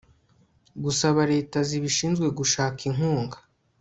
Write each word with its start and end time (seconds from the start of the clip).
gusaba 0.83 1.21
leta 1.33 1.57
zibishinzwe 1.67 2.27
gushaka 2.37 2.79
inkunga 2.89 3.37